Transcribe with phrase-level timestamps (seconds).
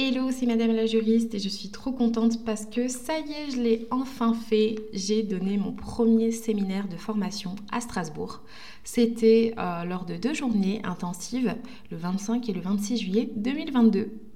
[0.00, 3.50] Hello, c'est Madame la juriste et je suis trop contente parce que ça y est,
[3.50, 4.76] je l'ai enfin fait.
[4.92, 8.42] J'ai donné mon premier séminaire de formation à Strasbourg.
[8.84, 11.52] C'était euh, lors de deux journées intensives,
[11.90, 14.27] le 25 et le 26 juillet 2022.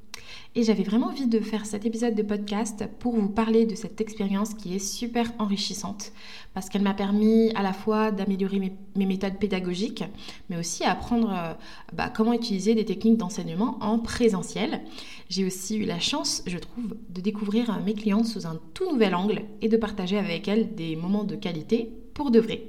[0.54, 4.02] Et j'avais vraiment envie de faire cet épisode de podcast pour vous parler de cette
[4.02, 6.12] expérience qui est super enrichissante
[6.52, 8.60] parce qu'elle m'a permis à la fois d'améliorer
[8.94, 10.04] mes, méthodes pédagogiques,
[10.50, 11.54] mais aussi apprendre euh,
[11.94, 14.82] bah, comment utiliser des techniques d'enseignement en présentiel.
[15.30, 18.92] J'ai aussi eu la chance, je trouve, de découvrir euh, mes clientes sous un tout
[18.92, 22.64] nouvel angle et de partager avec elles des moments de qualité pour de vrai.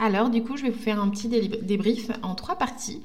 [0.00, 3.02] Alors du coup, je vais vous faire un petit débrief en trois parties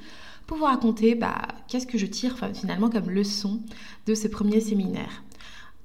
[0.52, 3.61] pour vous raconter bah, qu'est-ce que je tire finalement comme leçon
[4.05, 5.23] de ce premier séminaire.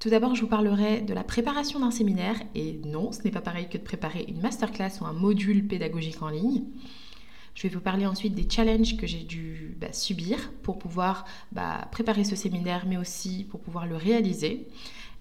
[0.01, 3.41] Tout d'abord, je vous parlerai de la préparation d'un séminaire, et non, ce n'est pas
[3.41, 6.65] pareil que de préparer une masterclass ou un module pédagogique en ligne.
[7.55, 11.87] Je vais vous parler ensuite des challenges que j'ai dû bah, subir pour pouvoir bah,
[11.93, 14.67] préparer ce séminaire, mais aussi pour pouvoir le réaliser.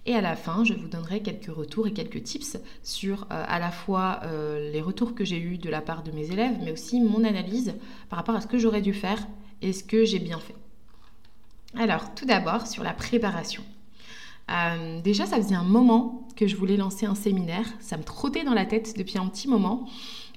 [0.06, 3.60] Et à la fin, je vous donnerai quelques retours et quelques tips sur euh, à
[3.60, 6.70] la fois euh, les retours que j'ai eus de la part de mes élèves, mais
[6.72, 7.74] aussi mon analyse
[8.08, 9.18] par rapport à ce que j'aurais dû faire
[9.62, 10.54] et ce que j'ai bien fait?
[11.78, 13.62] Alors, tout d'abord, sur la préparation.
[14.50, 17.66] Euh, déjà, ça faisait un moment que je voulais lancer un séminaire.
[17.80, 19.86] Ça me trottait dans la tête depuis un petit moment.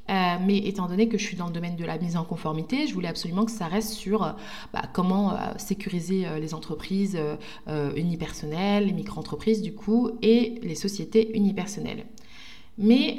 [0.09, 2.87] Euh, mais étant donné que je suis dans le domaine de la mise en conformité,
[2.87, 4.31] je voulais absolument que ça reste sur euh,
[4.73, 7.19] bah, comment sécuriser les entreprises
[7.95, 12.05] unipersonnelles, les micro-entreprises du coup, et les sociétés unipersonnelles.
[12.81, 13.17] Mais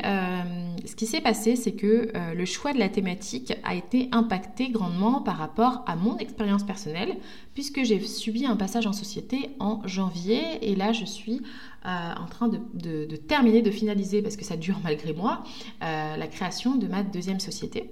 [0.86, 5.20] ce qui s'est passé, c'est que le choix de la thématique a été impacté grandement
[5.20, 7.18] par rapport à mon expérience personnelle,
[7.52, 11.42] puisque j'ai subi un passage en société en janvier, et là je suis
[11.86, 15.42] euh, en train de, terminer, de finaliser, parce que ça dure malgré moi,
[15.82, 17.90] euh, la création de ma deuxième société.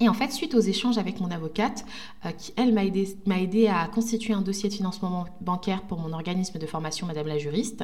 [0.00, 1.84] Et en fait, suite aux échanges avec mon avocate,
[2.24, 6.12] euh, qui elle m'a aidé, aidé, à constituer un dossier de financement bancaire pour mon
[6.12, 7.82] organisme de formation Madame la juriste,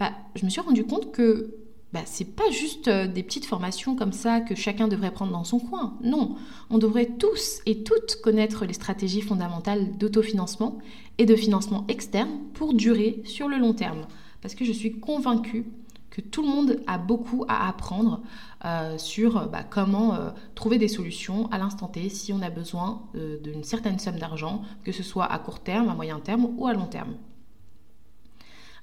[0.00, 1.54] bah, je me suis rendu compte que
[1.92, 5.58] bah, c'est pas juste des petites formations comme ça que chacun devrait prendre dans son
[5.58, 5.98] coin.
[6.02, 6.36] Non,
[6.70, 10.78] on devrait tous et toutes connaître les stratégies fondamentales d'autofinancement
[11.18, 14.06] et de financement externe pour durer sur le long terme
[14.42, 15.64] parce que je suis convaincue
[16.10, 18.20] que tout le monde a beaucoup à apprendre
[18.66, 23.08] euh, sur bah, comment euh, trouver des solutions à l'instant T si on a besoin
[23.14, 26.66] euh, d'une certaine somme d'argent, que ce soit à court terme, à moyen terme ou
[26.66, 27.14] à long terme.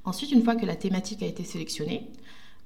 [0.06, 2.10] Ensuite, une fois que la thématique a été sélectionnée,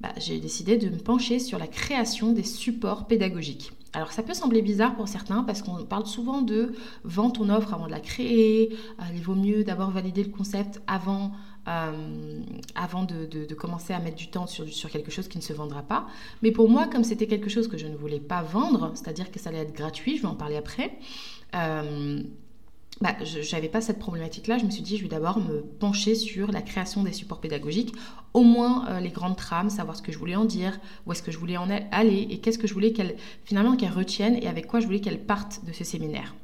[0.04, 3.72] bah, j'ai décidé de me pencher sur la création des supports pédagogiques.
[3.94, 6.74] Alors ça peut sembler bizarre pour certains parce qu'on parle souvent de
[7.06, 8.76] vendre ton offre avant de la créer,
[9.14, 11.32] il vaut mieux d'abord valider le concept avant
[11.70, 12.42] euh,
[12.76, 15.82] avant de, commencer à mettre du temps sur, sur, quelque chose qui ne se vendra
[15.82, 16.08] pas.
[16.42, 19.40] Mais pour moi, comme c'était quelque chose que je ne voulais pas vendre, c'est-à-dire que
[19.40, 20.98] ça allait être gratuit, je vais en parler après,
[21.56, 22.22] euh,
[23.02, 24.58] bah, je n'avais pas cette problématique-là.
[24.58, 27.94] Je me suis dit, je vais d'abord me pencher sur la création des supports pédagogiques,
[28.34, 31.24] au moins euh, les grandes trames, savoir ce que je voulais en dire, où est-ce
[31.24, 33.16] que je voulais en aller et qu'est-ce que je voulais qu'elle
[33.46, 36.36] finalement qu'elle retienne et avec quoi je voulais qu'elle parte de ce séminaire.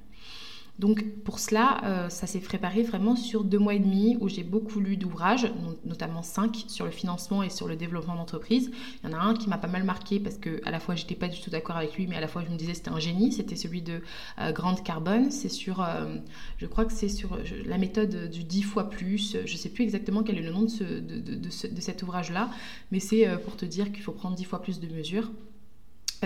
[0.80, 4.44] Donc pour cela, euh, ça s'est préparé vraiment sur deux mois et demi où j'ai
[4.44, 5.52] beaucoup lu d'ouvrages,
[5.84, 8.72] notamment cinq sur le financement et sur le développement d'entreprise.
[9.04, 10.96] Il y en a un qui m'a pas mal marqué parce que à la fois
[10.96, 12.92] j'étais pas du tout d'accord avec lui, mais à la fois je me disais c'était
[12.92, 13.34] un génie.
[13.34, 14.02] C'était celui de
[14.40, 15.32] euh, Grande Carbone.
[15.32, 16.16] C'est sur, euh,
[16.58, 19.36] je crois que c'est sur la méthode du 10 fois plus.
[19.46, 22.50] Je sais plus exactement quel est le nom de, de cet ouvrage-là,
[22.94, 25.30] mais c'est pour te dire qu'il faut prendre 10 fois plus de mesures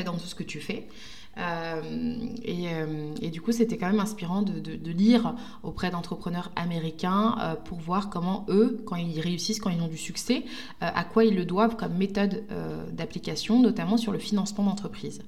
[0.02, 0.88] dans tout ce que tu fais.
[1.36, 8.46] Et, du coup, c'était quand même inspirant de, lire auprès d'entrepreneurs américains pour voir comment
[8.50, 10.44] eux, quand ils réussissent, quand ils ont du succès,
[10.82, 12.44] à quoi ils le doivent comme méthode
[12.92, 15.24] d'application, notamment sur le financement d'entreprise.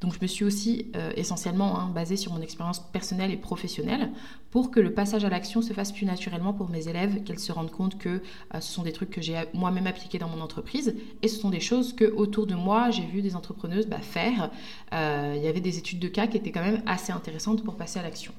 [0.00, 4.12] Donc je me suis aussi euh, essentiellement hein, basée sur mon expérience personnelle et professionnelle
[4.50, 7.50] pour que le passage à l'action se fasse plus naturellement pour mes élèves, qu'elles se
[7.50, 10.94] rendent compte que euh, ce sont des trucs que j'ai moi-même appliqués dans mon entreprise
[11.22, 14.50] et ce sont des choses que autour de moi j'ai vu des entrepreneuses bah, faire.
[14.92, 17.76] Euh, il y avait des études de cas qui étaient quand même assez intéressantes pour
[17.76, 18.32] passer à l'action.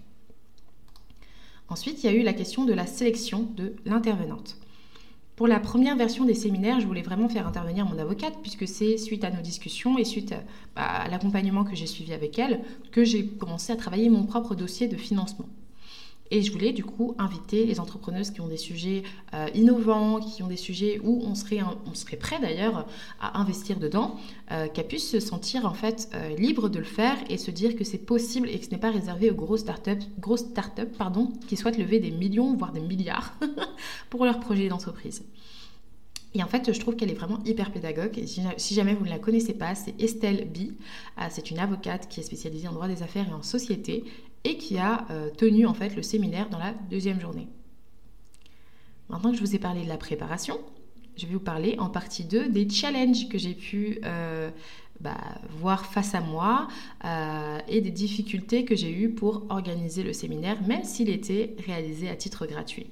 [1.67, 4.57] Ensuite, il y a eu la question de la sélection de l'intervenante.
[5.35, 8.97] Pour la première version des séminaires, je voulais vraiment faire intervenir mon avocate, puisque c'est
[8.97, 10.35] suite à nos discussions et suite
[10.75, 12.61] bah, à, l'accompagnement que j'ai suivi avec elle
[12.91, 15.47] que j'ai commencé à travailler mon propre dossier de financement.
[16.31, 19.03] Et je voulais du coup inviter les entrepreneuses qui ont des sujets
[19.33, 22.85] euh, innovants, qui ont des sujets où on serait, on serait prêt d'ailleurs
[23.19, 24.15] à investir dedans,
[24.51, 27.75] euh, qu'elles puissent se sentir en fait euh, libres de le faire et se dire
[27.75, 31.33] que c'est possible et que ce n'est pas réservé aux grosses startups, grosses startups pardon,
[31.47, 33.33] qui souhaitent lever des millions, voire des milliards
[34.09, 35.23] pour leur projet d'entreprise.
[36.35, 38.17] Et en fait, je trouve qu'elle est vraiment hyper pédagogue.
[38.19, 40.73] Et si jamais vous ne la connaissez pas, c'est Estelle B.
[41.17, 44.03] Euh, c'est une avocate qui est spécialisée en droit des affaires et en société
[44.44, 47.47] et qui a euh, tenu en fait le séminaire dans la deuxième journée.
[49.09, 50.59] Maintenant que je vous ai parlé de la préparation,
[51.18, 54.51] je vais vous parler en partie 2 des challenges que j'ai pu euh,
[55.01, 55.18] bah,
[55.50, 56.68] voir face à moi
[57.68, 62.15] et des difficultés que j'ai eues pour organiser le séminaire, même s'il était réalisé à
[62.15, 62.88] titre gratuit.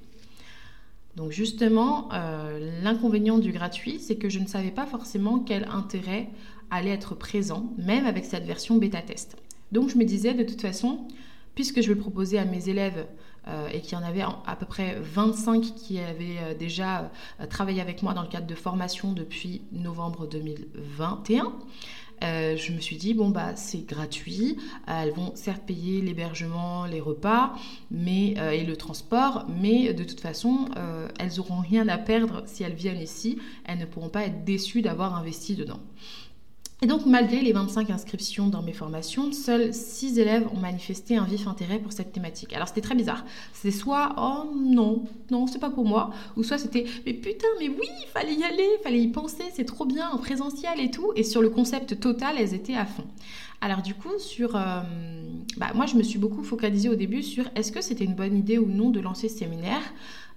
[1.17, 6.29] Donc justement, euh, l'inconvénient du gratuit, c'est que je ne savais pas forcément quel intérêt
[6.69, 9.35] allait être présent, même avec cette version bêta-test.
[9.71, 11.07] Donc je me disais, de toute façon,
[11.57, 13.07] puisque je le proposer à mes élèves
[13.47, 17.09] euh, et qu'il y en avait à peu près 25 qui avaient euh, déjà
[17.49, 21.51] travaillé avec moi dans le cadre de formation depuis novembre 2021,
[22.23, 24.57] euh, je me suis dit, bon, bah, c'est gratuit.
[24.87, 27.53] elles vont certes payer l'hébergement, les repas
[27.91, 32.43] mais, euh, et le transport, mais de toute façon, euh, elles n'auront rien à perdre
[32.45, 33.37] si elles viennent ici.
[33.65, 35.79] Elles ne pourront pas être déçues d'avoir investi dedans.
[36.83, 41.23] Et donc, malgré les 25 inscriptions dans mes formations, seuls 6 élèves ont manifesté un
[41.23, 42.53] vif intérêt pour cette thématique.
[42.53, 43.25] Alors, c'était très bizarre.
[43.51, 47.69] C'était soit, oh non, non, c'est pas pour moi, ou soit c'était, mais putain, mais
[47.69, 50.91] oui, il fallait y aller, il fallait y penser, c'est trop bien, en présentiel et
[50.91, 51.13] tout.
[51.15, 53.05] Et sur le concept total, elles étaient à fond.
[53.59, 54.55] Alors, du coup, sur.
[54.55, 54.81] Euh,
[55.57, 58.37] bah, moi, je me suis beaucoup focalisée au début sur est-ce que c'était une bonne
[58.37, 59.81] idée ou non de lancer ce séminaire?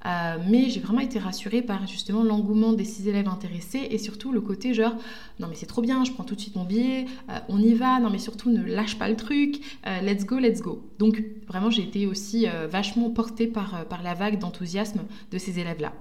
[0.07, 4.33] Euh, mais j'ai vraiment été rassurée par justement l'engouement des six élèves intéressés et surtout
[4.33, 4.95] le côté genre
[5.39, 7.75] non mais c'est trop bien, je prends tout de suite mon billet, euh, on y
[7.75, 10.83] va, non mais surtout ne lâche pas le truc, euh, let's go, let's go.
[10.99, 15.01] Donc vraiment j'ai été aussi vachement portée par, par la vague d'enthousiasme
[15.31, 15.93] de ces élèves-là.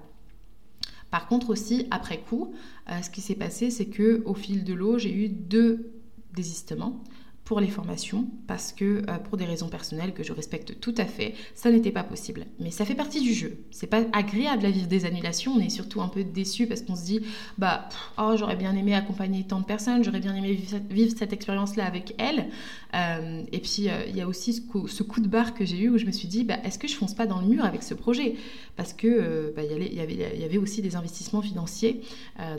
[1.11, 2.53] Par contre aussi, après coup,
[3.01, 5.91] ce qui s'est passé, c'est que au fil de l'eau, j'ai eu deux
[6.35, 7.03] désistements
[7.49, 11.05] pour les formations parce que euh, pour des raisons personnelles que je respecte tout à
[11.05, 12.45] fait, ça n'était pas possible.
[12.59, 13.57] Mais ça fait partie du jeu.
[13.71, 15.53] C'est pas agréable à vivre des annulations.
[15.53, 17.21] On est surtout un peu déçu parce qu'on se dit
[17.57, 20.59] bah oh j'aurais bien aimé accompagner tant de personnes, j'aurais bien aimé
[20.91, 22.49] vivre cette expérience-là avec elles.
[22.93, 25.89] Euh, et puis euh, il y a aussi ce coup, de barre que j'ai eu
[25.89, 27.81] où je me suis dit bah, est-ce que je fonce pas dans le mur avec
[27.81, 28.35] ce projet?
[28.75, 32.01] Parce que bah, il y, avait, y avait aussi des investissements financiers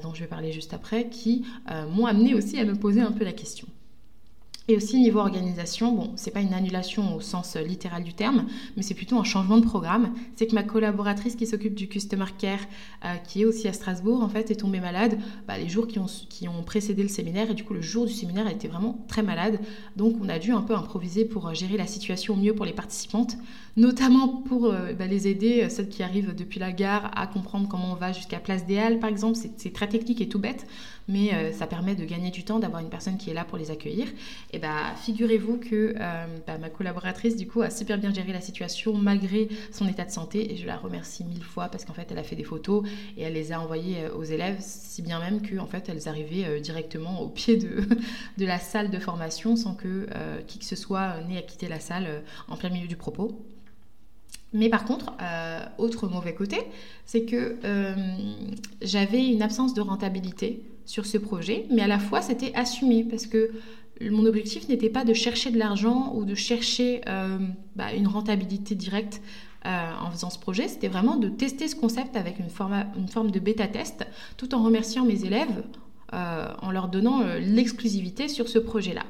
[0.02, 1.44] dont je vais parler juste après qui
[1.94, 3.68] m'ont amené aussi à me poser un peu la question.
[4.70, 8.46] Et aussi niveau organisation, bon, c'est pas une annulation au sens euh, littéral du terme,
[8.76, 10.14] mais c'est plutôt un changement de programme.
[10.36, 12.60] C'est que ma collaboratrice qui s'occupe du customer care,
[13.04, 15.18] euh, qui est aussi à Strasbourg, en fait, est tombée malade
[15.48, 17.50] bah, les jours qui ont, qui ont précédé le séminaire.
[17.50, 19.58] Et du coup, le jour du séminaire, elle était vraiment très malade.
[19.96, 22.72] Donc, on a dû un peu improviser pour euh, gérer la situation mieux pour les
[22.72, 23.38] participantes,
[23.76, 27.96] notamment pour bah, les aider, celles qui arrivent depuis la gare, à comprendre comment on
[27.96, 29.36] va jusqu'à Place des Halles, par exemple.
[29.56, 30.64] C'est très technique et tout bête
[31.08, 33.70] mais ça permet de gagner du temps, d'avoir une personne qui est là pour les
[33.70, 34.06] accueillir.
[34.60, 38.94] Bah, figurez-vous que euh, bah, ma collaboratrice, du coup, a super bien géré la situation
[38.94, 42.18] malgré son état de santé, et je la remercie mille fois parce qu'en fait, elle
[42.18, 42.86] a fait des photos
[43.16, 46.60] et elle les a envoyées euh, aux élèves, si bien même qu'en fait, elles arrivaient
[46.60, 47.82] directement au pied de,
[48.38, 50.08] de la salle de formation sans que
[50.46, 53.44] qui que ce soit n'ait à quitter la salle en plein milieu du propos.
[54.52, 55.12] Mais par contre,
[55.78, 56.58] autre mauvais côté,
[57.06, 57.56] c'est que
[58.82, 63.26] j'avais une absence de rentabilité sur ce projet, mais à la fois c'était assumé parce
[63.26, 63.50] que
[64.08, 67.38] mon objectif n'était pas de chercher de l'argent ou de chercher euh,
[67.76, 69.20] bah, une rentabilité directe
[69.66, 73.38] euh, en faisant ce projet, c'était vraiment de tester ce concept avec une, forme de
[73.38, 74.06] bêta-test,
[74.38, 75.64] tout en remerciant mes élèves,
[76.14, 79.02] euh, en leur donnant l'exclusivité sur ce projet-là.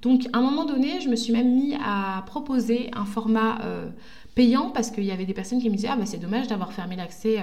[0.00, 3.58] Donc à un moment donné, je me suis même mis à proposer un format
[4.34, 6.72] payant parce qu'il y avait des personnes qui me disaient ah bah c'est dommage d'avoir
[6.72, 7.38] fermé l'accès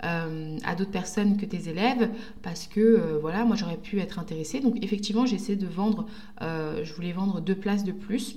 [0.00, 2.08] à d'autres personnes que tes élèves
[2.42, 4.60] parce que voilà moi j'aurais pu être intéressée.
[4.60, 6.06] Donc effectivement j'ai essayé de vendre
[6.40, 8.36] je voulais vendre deux places de plus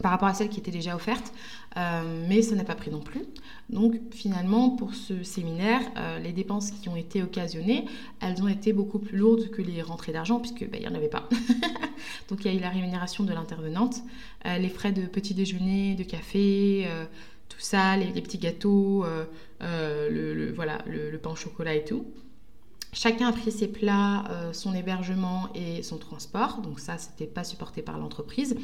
[0.00, 1.32] par rapport à celles qui étaient déjà offertes,
[1.76, 3.22] euh, mais ça n'a pas pris non plus.
[3.70, 7.84] Donc finalement, pour ce séminaire, euh, les dépenses qui ont été occasionnées,
[8.20, 10.94] elles ont été beaucoup plus lourdes que les rentrées d'argent, puisque bah, il n'y en
[10.94, 11.28] avait pas.
[12.28, 13.96] Donc il y a eu la rémunération de l'intervenante,
[14.46, 16.86] euh, les frais de petit déjeuner, de café,
[17.48, 19.04] tout ça, les, petits gâteaux,
[19.60, 22.06] le, voilà, le, pain au chocolat et tout.
[22.92, 26.62] Chacun a pris ses plats, son hébergement et son transport.
[26.62, 28.56] Donc ça, c'était pas supporté par l'entreprise.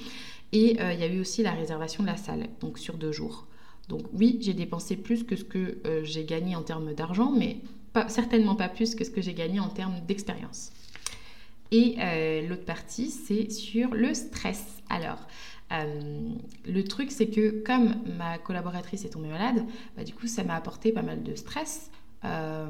[0.54, 3.11] Et euh, il y a eu aussi la réservation de la salle, donc sur deux
[3.11, 3.49] jours.
[3.88, 7.59] Donc oui, j'ai dépensé plus que ce que euh, j'ai gagné en termes d'argent, mais
[8.07, 10.73] certainement pas plus que ce que j'ai gagné en termes d'expérience.
[11.73, 14.64] Et euh, l'autre partie, c'est sur le stress.
[14.88, 15.19] Alors,
[15.71, 19.64] le truc, c'est que comme ma collaboratrice est tombée malade,
[19.97, 21.90] bah, du coup, ça m'a apporté pas mal de stress.
[22.25, 22.66] Euh,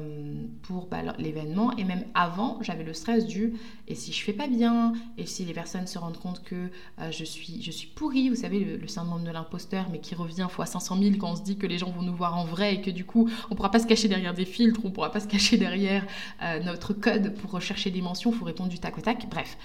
[0.63, 1.71] pour bah, l'événement.
[1.77, 3.53] Et même avant, j'avais le stress du
[3.87, 6.69] et si je fais pas bien, et si les personnes se rendent compte que
[6.99, 10.47] euh, je, suis, je suis pourrie, vous savez, le, syndrome de l'imposteur, mais qui revient
[10.49, 12.75] fois 500 000 quand on se dit que les gens vont nous voir en vrai
[12.75, 15.21] et que du coup, on pourra pas se cacher derrière des filtres, on pourra pas
[15.21, 16.05] se cacher derrière
[16.41, 19.27] euh, notre code pour rechercher des mentions, il faut répondre du tac au tac.
[19.29, 19.57] Bref,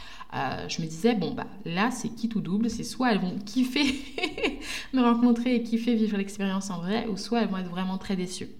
[0.68, 3.80] je me disais, bon, bah là, c'est qui tout double, c'est soit elles vont kiffer
[4.92, 8.14] me rencontrer et kiffer vivre l'expérience en vrai, ou soit elles vont être vraiment très
[8.14, 8.50] déçues.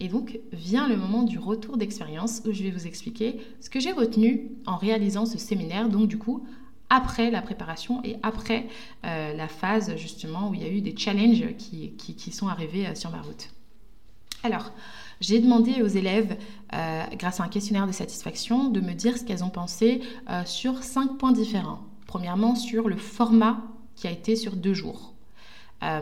[0.00, 3.80] Et donc vient le moment du retour d'expérience où je vais vous expliquer ce que
[3.80, 6.46] j'ai retenu en réalisant ce séminaire, donc du coup
[6.90, 8.66] après la préparation et après
[9.04, 12.94] euh, la phase justement où il y a eu des challenges qui, sont arrivés euh,
[12.94, 13.50] sur ma route.
[14.42, 14.72] Alors,
[15.20, 16.38] j'ai demandé aux élèves,
[16.72, 20.00] euh, grâce à un questionnaire de satisfaction, de me dire ce qu'elles ont pensé
[20.44, 21.80] sur cinq points différents.
[22.06, 23.60] Premièrement, sur le format
[23.96, 25.14] qui a été sur deux jours.
[25.82, 26.00] Euh,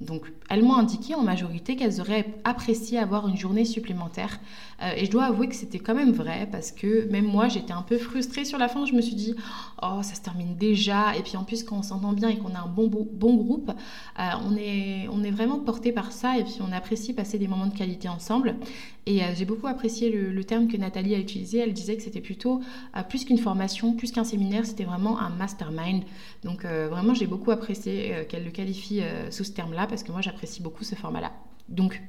[0.00, 4.40] donc, elles m'ont indiqué en majorité qu'elles auraient apprécié avoir une journée supplémentaire.
[4.82, 7.72] Euh, et je dois avouer que c'était quand même vrai parce que même moi, j'étais
[7.72, 8.84] un peu frustrée sur la fin.
[8.84, 9.34] Je me suis dit,
[9.82, 11.16] oh, ça se termine déjà.
[11.16, 13.70] Et puis en plus, quand on s'entend bien et qu'on a un bon, bon groupe,
[13.70, 17.48] euh, on, est, on est vraiment porté par ça et puis on apprécie passer des
[17.48, 18.56] moments de qualité ensemble.
[19.04, 21.58] Et j'ai beaucoup apprécié le, terme que Nathalie a utilisé.
[21.58, 22.60] Elle disait que c'était plutôt
[23.08, 26.04] plus qu'une formation, plus qu'un séminaire, c'était vraiment un mastermind.
[26.44, 30.20] Donc vraiment, j'ai beaucoup apprécié qu'elle le qualifie euh, sous ce terme-là parce que moi
[30.20, 31.32] j'apprécie beaucoup ce format-là.
[31.68, 32.02] Donc,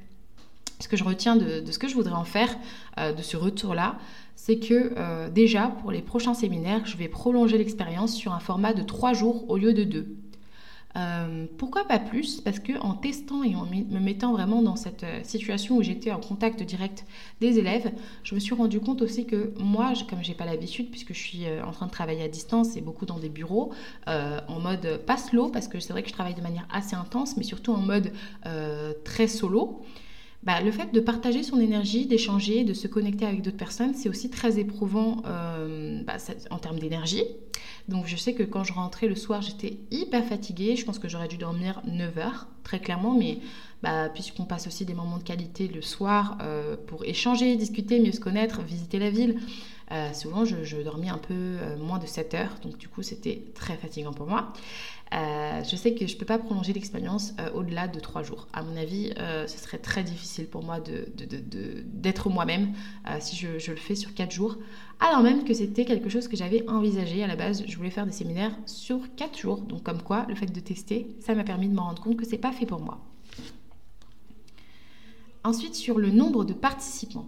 [0.83, 2.53] ce que je retiens de, ce que je voudrais en faire
[2.99, 3.97] euh, de ce retour-là,
[4.35, 8.73] c'est que euh, déjà pour les prochains séminaires, je vais prolonger l'expérience sur un format
[8.73, 10.17] de trois jours au lieu de deux.
[10.95, 12.41] Euh, pourquoi pas plus?
[12.41, 16.11] Parce que en testant et en me mettant vraiment dans cette euh, situation où j'étais
[16.11, 17.05] en contact direct
[17.39, 21.13] des élèves, je me suis rendu compte aussi que moi, comme j'ai pas l'habitude, puisque
[21.13, 23.71] je suis en train de travailler à distance et beaucoup dans des bureaux,
[24.05, 27.37] en mode pas slow, parce que c'est vrai que je travaille de manière assez intense,
[27.37, 28.11] mais surtout en mode
[29.03, 29.81] très solo.
[30.45, 34.09] Bah, le fait de partager son énergie, d'échanger, de se connecter avec d'autres personnes, c'est
[34.09, 35.23] aussi très éprouvant
[36.05, 36.17] bah,
[36.51, 37.23] en termes d'énergie.
[37.89, 40.75] Donc je sais que quand je rentrais le soir, j'étais hyper fatiguée.
[40.75, 43.39] Je pense que j'aurais dû dormir 9 heures, très clairement, mais
[43.81, 48.13] bah, puisqu'on passe aussi des moments de qualité le soir euh, pour échanger, discuter, mieux
[48.13, 49.41] se connaître, visiter la ville,
[49.91, 53.43] euh, souvent je, dormais un peu euh, moins de 7 heures, donc du coup c'était
[53.53, 54.53] très fatigant pour moi.
[55.13, 58.47] Je sais que je ne peux pas prolonger l'expérience au-delà de 3 jours.
[58.51, 62.73] À mon avis, ce serait très difficile pour moi d'être moi-même
[63.19, 64.57] si je, le fais sur 4 jours
[64.99, 67.63] alors même que c'était quelque chose que j'avais envisagé à la base.
[67.67, 71.07] Je voulais faire des séminaires sur 4 jours, donc comme quoi le fait de tester,
[71.19, 72.99] ça m'a permis de me rendre compte que c'est pas fait pour moi.
[75.43, 77.27] Ensuite, sur le nombre de participants.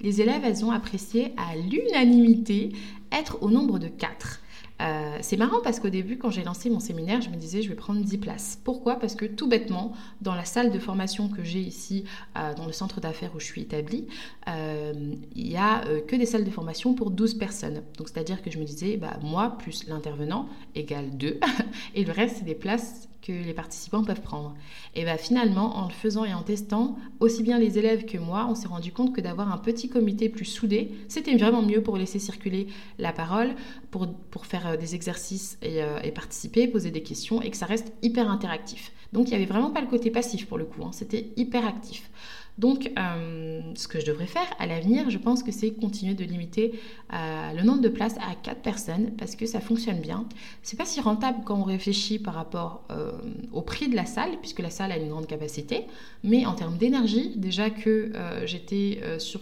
[0.00, 2.72] Les élèves, elles ont apprécié à l'unanimité
[3.10, 4.40] être au nombre de 4.
[4.84, 7.68] Euh, c'est marrant parce qu'au début, quand j'ai lancé mon séminaire, je me disais je
[7.68, 8.58] vais prendre 10 places.
[8.64, 8.96] Pourquoi?
[8.96, 12.04] Parce que tout bêtement, dans la salle de formation que j'ai ici,
[12.36, 14.06] euh, dans le centre d'affaires où je suis établie,
[14.48, 17.82] euh, il n'y a que des salles de formation pour 12 personnes.
[17.96, 21.40] Donc c'est-à-dire que je me disais, bah, moi plus l'intervenant égale 2,
[21.94, 24.54] et le reste, c'est des places que les participants peuvent prendre.
[24.94, 28.46] Et bien finalement, en le faisant et en testant, aussi bien les élèves que moi,
[28.48, 31.96] on s'est rendu compte que d'avoir un petit comité plus soudé, c'était vraiment mieux pour
[31.96, 32.66] laisser circuler
[32.98, 33.54] la parole,
[33.90, 37.56] pour, pour faire euh, des exercices et, euh, et, participer, poser des questions, et que
[37.56, 38.92] ça reste hyper interactif.
[39.12, 40.90] Donc il n'y avait vraiment pas le côté passif pour le coup, hein.
[40.92, 42.10] c'était hyper actif.
[42.58, 46.24] Donc, euh, ce que je devrais faire à l'avenir, je pense que c'est continuer de
[46.24, 46.78] limiter
[47.12, 50.26] euh, le nombre de places à 4 personnes parce que ça fonctionne bien.
[50.62, 53.12] C'est pas si rentable quand on réfléchit par rapport euh,
[53.52, 55.86] au prix de la salle, puisque la salle a une grande capacité,
[56.22, 58.12] mais en termes d'énergie, déjà que
[58.44, 59.40] j'étais sur,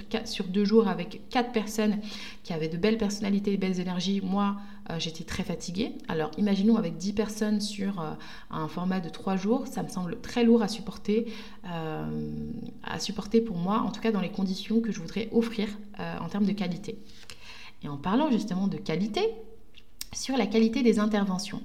[0.49, 1.99] deux jours avec 4 personnes
[2.43, 4.57] qui avaient de belles personnalités, de belles énergies, moi,
[4.99, 5.93] j'étais très fatiguée.
[6.09, 8.05] Alors imaginons avec 10 personnes sur
[8.51, 11.33] un format de 3 jours, ça me semble très lourd à supporter,
[11.65, 16.29] à supporter pour moi, en tout cas dans les conditions que je voudrais offrir en
[16.29, 16.99] termes de qualité.
[17.83, 19.23] Et en parlant justement de qualité,
[20.13, 21.63] sur la qualité des interventions.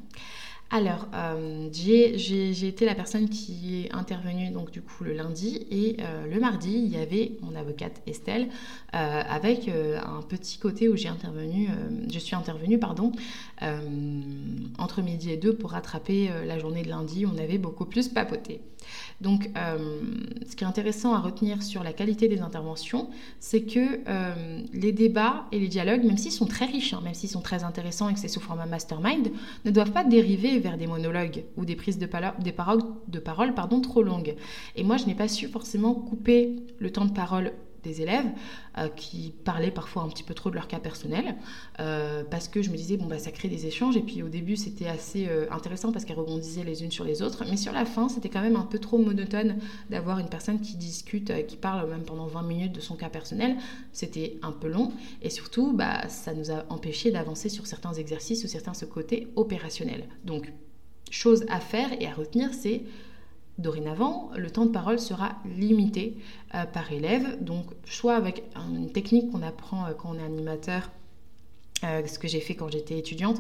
[0.70, 5.96] Alors, euh, j'ai été la personne qui est intervenue donc du coup le lundi et
[6.02, 8.50] euh, le mardi, il y avait mon avocate Estelle
[8.94, 11.70] euh, avec un petit côté où j'ai intervenu,
[12.12, 13.12] je suis intervenue pardon,
[14.78, 17.26] entre midi et deux pour rattraper la journée de lundi.
[17.26, 18.62] On avait beaucoup plus papoté.
[19.20, 23.10] Donc, ce qui est intéressant à retenir sur la qualité des interventions,
[23.40, 24.00] c'est que
[24.74, 27.64] les débats et les dialogues, même s'ils sont très riches, hein, même s'ils sont très
[27.64, 29.30] intéressants et que c'est sous format mastermind,
[29.66, 32.10] ne doivent pas dériver vers des monologues ou des prises de,
[32.40, 34.36] des paroles, de parole pardon, trop longues.
[34.76, 37.54] Et moi, je n'ai pas su forcément couper le temps de parole
[37.88, 38.28] des élèves
[38.78, 41.36] euh, qui parlaient parfois un petit peu trop de leur cas personnel
[41.80, 43.98] euh, parce que je me disais bon bah ça crée des échanges.
[43.98, 47.22] Et puis au début c'était assez euh, intéressant parce qu'elles rebondissaient les unes sur les
[47.22, 47.44] autres.
[47.50, 49.58] Mais sur la fin c'était quand même un peu trop monotone
[49.90, 53.56] d'avoir une personne qui discute qui parle même pendant 20 minutes de son cas personnel.
[53.94, 54.92] C'était un peu long.
[55.22, 59.28] Et surtout bah ça nous a empêché d'avancer sur certains exercices ou certains ce côté
[59.36, 60.06] opérationnel.
[60.26, 60.52] Donc
[61.10, 62.84] chose à faire et à retenir c'est
[63.58, 66.18] Dorénavant, le temps de parole sera limité
[66.54, 70.92] euh, par élève, donc soit avec une technique qu'on apprend euh, quand on est animateur
[71.84, 73.38] euh, ce que j'ai fait quand j'étais étudiante,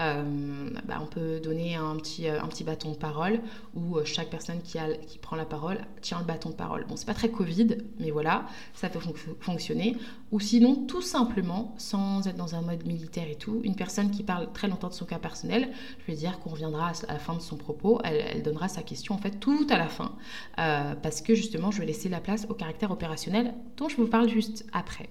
[0.00, 3.40] euh, bah, on peut donner un petit, euh, un petit bâton de parole
[3.74, 6.86] où chaque personne qui, a, qui prend la parole tient le bâton de parole.
[6.86, 9.00] Bon, c'est pas très Covid, mais voilà, ça peut
[9.40, 9.96] fonctionner.
[10.32, 14.22] Ou sinon, tout simplement, sans être dans un mode militaire et tout, une personne qui
[14.22, 15.68] parle très longtemps de son cas personnel,
[16.00, 18.82] je vais dire qu'on reviendra à la fin de son propos, elle, elle, donnera sa
[18.82, 20.16] question en fait tout à la fin,
[20.56, 24.28] parce que justement, je vais laisser la place au caractère opérationnel dont je vous parle
[24.28, 25.08] juste après.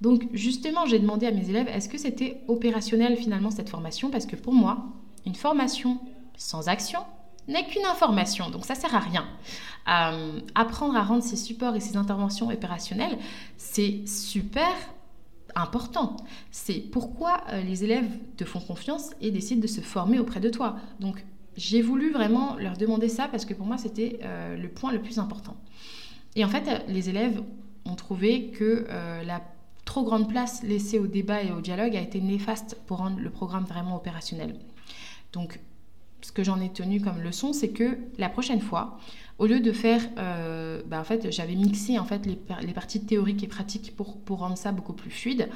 [0.00, 4.10] Donc justement, j'ai demandé à mes élèves, est-ce que c'était opérationnel finalement cette formation?
[4.10, 4.86] Parce que pour moi,
[5.26, 5.98] une formation
[6.36, 7.00] sans action
[7.48, 9.26] n'est qu'une information, donc ça sert à rien.
[9.88, 13.18] Euh, apprendre à rendre ses supports et ses interventions opérationnelles,
[13.56, 14.70] c'est super
[15.54, 16.16] important.
[16.50, 20.50] C'est pourquoi euh, les élèves te font confiance et décident de se former auprès de
[20.50, 20.76] toi.
[21.00, 21.24] Donc
[21.56, 25.00] j'ai voulu vraiment leur demander ça parce que pour moi c'était euh, le point le
[25.00, 25.56] plus important.
[26.36, 27.42] Et en fait, les élèves
[27.86, 28.86] ont trouvé que
[29.24, 29.40] la
[29.88, 33.30] trop grande place laissée au débat et au dialogue a été néfaste pour rendre le
[33.30, 34.54] programme vraiment opérationnel.
[35.32, 35.60] Donc,
[36.20, 38.98] ce que j'en ai tenu comme leçon, c'est que la prochaine fois,
[39.38, 43.00] au lieu de faire, euh, bah, en fait, j'avais mixé en fait les, les, parties
[43.00, 45.48] théoriques et pratiques pour, pour rendre ça beaucoup plus fluide.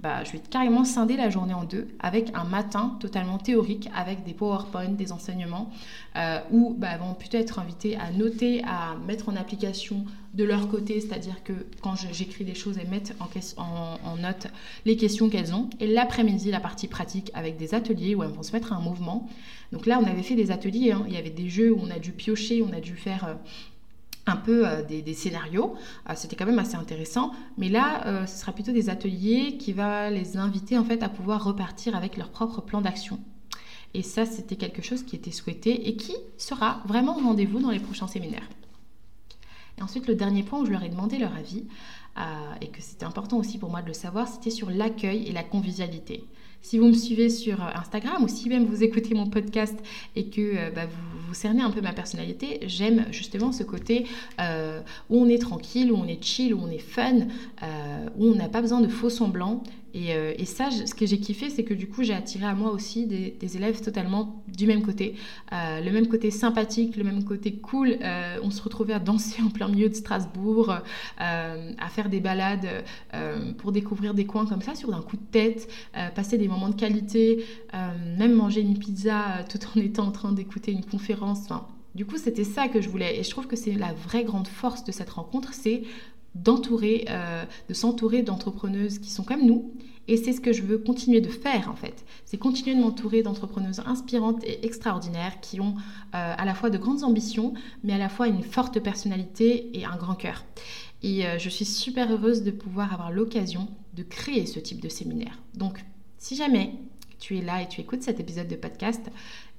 [0.00, 4.24] Bah, je vais carrément scinder la journée en deux avec un matin totalement théorique avec
[4.24, 5.70] des PowerPoint, des enseignements
[6.16, 10.68] euh, où bah, vont plutôt être invitées à noter, à mettre en application de leur
[10.68, 14.48] côté, c'est-à-dire que quand j'écris des choses, elles mettent en, en, en note
[14.84, 15.68] les questions qu'elles ont.
[15.80, 18.80] Et l'après-midi, la partie pratique avec des ateliers où elles vont se mettre à un
[18.80, 19.28] mouvement.
[19.72, 21.04] Donc là, on avait fait des ateliers, hein.
[21.08, 23.27] il y avait des jeux où on a dû piocher, on a dû faire
[24.26, 25.74] un peu euh, des, scénarios.
[26.08, 27.32] Euh, c'était quand même assez intéressant.
[27.56, 31.44] Mais là, ce sera plutôt des ateliers qui va les inviter en fait à pouvoir
[31.44, 33.18] repartir avec leur propre plan d'action.
[33.94, 37.70] Et ça, c'était quelque chose qui était souhaité et qui sera vraiment au rendez-vous dans
[37.70, 38.48] les prochains séminaires.
[39.78, 41.64] Et ensuite, le dernier point où je leur ai demandé leur avis,
[42.60, 45.44] et que c'était important aussi pour moi de le savoir, c'était sur l'accueil et la
[45.44, 46.24] convivialité.
[46.60, 49.76] Si vous me suivez sur euh, Instagram ou si même vous écoutez mon podcast
[50.16, 54.06] et que euh, bah, vous, vous cernez un peu ma personnalité, j'aime justement ce côté
[54.40, 57.26] euh, où on est tranquille, où on est chill, où on est fun,
[58.16, 59.62] où on n'a pas besoin de faux semblants
[59.96, 62.70] euh, et, ça, ce que j'ai kiffé, c'est que du coup, j'ai attiré à moi
[62.70, 65.14] aussi des, élèves totalement du même côté.
[65.52, 67.96] Euh, le même côté sympathique, le même côté cool.
[68.02, 70.74] Euh, on se retrouvait à danser en plein milieu de Strasbourg,
[71.18, 72.84] à faire des balades
[73.58, 75.68] pour découvrir des coins comme ça sur un coup de tête,
[76.14, 77.44] passer des moments de qualité,
[78.18, 81.40] même manger une pizza tout en étant en train d'écouter une conférence.
[81.44, 83.18] Enfin, du coup, c'était ça que je voulais.
[83.18, 85.82] Et je trouve que c'est la vraie grande force de cette rencontre, c'est
[86.34, 89.72] d'entourer, euh, de s'entourer d'entrepreneuses qui sont comme nous.
[90.08, 92.04] Et c'est ce que je veux continuer de faire en fait.
[92.24, 96.78] C'est continuer de m'entourer d'entrepreneuses inspirantes et extraordinaires qui ont euh, à la fois de
[96.78, 97.52] grandes ambitions,
[97.84, 100.44] mais à la fois une forte personnalité et un grand cœur.
[101.02, 104.88] Et euh, je suis super heureuse de pouvoir avoir l'occasion de créer ce type de
[104.88, 105.42] séminaire.
[105.54, 105.84] Donc,
[106.16, 106.72] si jamais
[107.18, 109.10] tu es là et tu écoutes cet épisode de podcast